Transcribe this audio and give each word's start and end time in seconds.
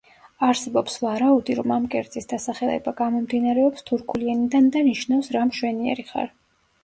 არსებობს 0.45 0.95
ვარაუდი, 1.01 1.57
რომ 1.57 1.73
ამ 1.75 1.83
კერძის 1.95 2.29
დასახელება 2.31 2.93
გამომდინარეობს 3.03 3.87
თურქული 3.91 4.33
ენიდან 4.33 4.71
და 4.77 4.83
ნიშნავს 4.89 5.29
„რა 5.39 5.47
მშვენიერი 5.53 6.07
ხარ“. 6.09 6.35